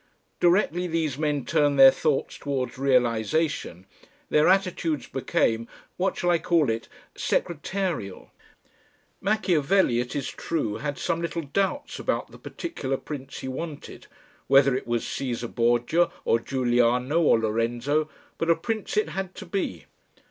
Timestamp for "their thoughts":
1.77-2.35